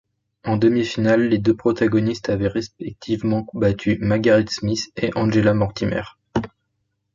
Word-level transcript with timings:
En 0.43 0.57
demi-finale, 0.57 1.29
les 1.29 1.37
deux 1.37 1.55
protagonistes 1.55 2.29
avaient 2.29 2.47
respectivement 2.47 3.45
battu 3.53 3.99
Margaret 4.01 4.47
Smith 4.49 4.91
et 4.95 5.11
Angela 5.15 5.53
Mortimer. 5.53 6.01